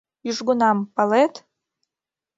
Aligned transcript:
—Южгунам, 0.29 0.77
палет? 0.95 1.33